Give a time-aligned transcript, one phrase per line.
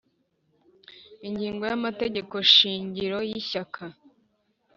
[1.27, 3.83] Ingingo y’ amategeko shingiro y Ishyaka